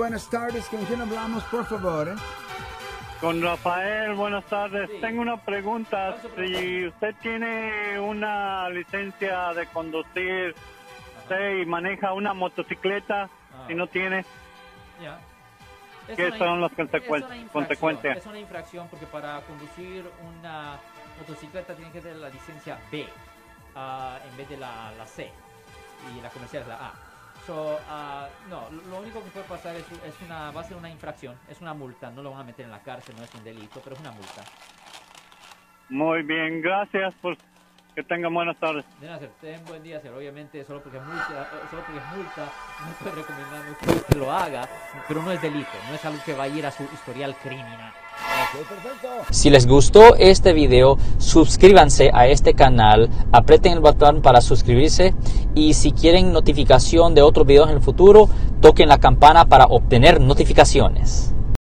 Buenas 0.00 0.30
tardes, 0.30 0.66
¿con 0.70 0.82
quién 0.86 1.02
hablamos, 1.02 1.44
por 1.44 1.66
favor? 1.66 2.08
eh? 2.08 2.14
Con 3.20 3.42
Rafael, 3.42 4.14
buenas 4.14 4.46
tardes. 4.46 4.88
Sí. 4.88 4.96
Tengo 4.98 5.20
una 5.20 5.36
pregunta. 5.36 6.16
¿Cuál 6.32 6.46
es 6.46 6.52
su 6.52 6.58
Si 6.58 6.86
usted 6.86 7.14
tiene 7.20 8.00
una 8.00 8.70
licencia 8.70 9.52
de 9.52 9.66
conducir 9.66 10.54
y 11.60 11.66
maneja 11.66 12.14
una 12.14 12.32
motocicleta, 12.32 13.28
Ah. 13.52 13.64
si 13.68 13.74
no 13.74 13.88
tiene, 13.88 14.24
¿Qué 16.16 16.32
son 16.38 16.62
las 16.62 16.72
consecuencias-? 17.52 18.16
Es 18.16 18.26
una 18.26 18.38
infracción 18.38 18.88
porque 18.88 19.04
para 19.04 19.42
conducir 19.42 20.10
una 20.26 20.78
motocicleta 21.18 21.74
tiene 21.74 21.92
que 21.92 22.00
tener 22.00 22.16
la 22.16 22.30
licencia 22.30 22.78
B 22.90 23.06
ah, 23.76 24.18
en 24.30 24.34
vez 24.38 24.48
de 24.48 24.56
la, 24.56 24.92
la 24.96 25.04
C 25.04 25.30
y 26.16 26.22
la 26.22 26.30
comercial 26.30 26.62
es 26.62 26.68
la 26.68 26.76
A. 26.76 27.09
So, 27.40 27.82
ah, 27.86 28.36
no, 28.42 28.70
lo- 28.70 28.84
lo 28.84 29.00
único 29.00 29.24
que 29.24 29.30
puede 29.32 29.46
pasar 29.46 29.76
es, 29.76 29.90
es 29.92 30.20
una, 30.22 30.52
va 30.52 30.62
a 30.62 30.64
ser 30.64 30.76
una 30.78 30.90
infracción, 30.90 31.40
es 31.48 31.60
una 31.62 31.74
multa, 31.74 32.10
no 32.12 32.22
lo 32.22 32.32
van 32.32 32.40
a 32.42 32.44
meter 32.44 32.66
en 32.66 32.72
la 32.72 32.82
cárcel, 32.82 33.16
no 33.16 33.24
es 33.24 33.34
un 33.34 33.44
delito, 33.44 33.82
pero 33.82 33.96
es 33.96 34.00
una 34.00 34.12
multa. 34.12 34.50
muy 35.88 36.22
bien, 36.24 36.62
gracias 36.62 37.14
por 37.20 37.38
que 37.94 38.02
tengan 38.02 38.32
buenas 38.32 38.56
tardes. 38.58 38.84
De 39.00 39.06
nada, 39.06 39.20
ten 39.40 39.60
buen 39.66 39.82
día, 39.82 40.00
sir. 40.00 40.10
Obviamente, 40.12 40.64
solo 40.64 40.82
porque 40.82 40.98
es 40.98 41.04
multa, 41.04 41.48
eh, 41.52 41.66
solo 41.70 41.82
porque 41.84 41.98
es 41.98 42.16
multa, 42.16 42.52
no 42.86 42.92
puede 42.98 43.16
recomendar 43.16 43.64
no 43.68 43.78
puede 43.78 44.02
que 44.04 44.18
lo 44.18 44.32
haga, 44.32 44.68
pero 45.08 45.22
no 45.22 45.32
es 45.32 45.42
delito, 45.42 45.68
no 45.88 45.94
es 45.94 46.04
algo 46.04 46.18
que 46.24 46.34
va 46.34 46.44
a 46.44 46.48
ir 46.48 46.66
a 46.66 46.70
su 46.70 46.82
historial 46.84 47.36
criminal. 47.42 47.92
Si 49.30 49.50
les 49.50 49.66
gustó 49.66 50.14
este 50.16 50.52
video, 50.52 50.98
suscríbanse 51.18 52.10
a 52.12 52.26
este 52.26 52.54
canal, 52.54 53.08
aprieten 53.32 53.72
el 53.72 53.80
botón 53.80 54.22
para 54.22 54.40
suscribirse 54.40 55.14
y 55.54 55.74
si 55.74 55.92
quieren 55.92 56.32
notificación 56.32 57.14
de 57.14 57.22
otros 57.22 57.46
videos 57.46 57.70
en 57.70 57.76
el 57.76 57.82
futuro, 57.82 58.28
toquen 58.60 58.88
la 58.88 58.98
campana 58.98 59.46
para 59.46 59.66
obtener 59.66 60.20
notificaciones. 60.20 61.34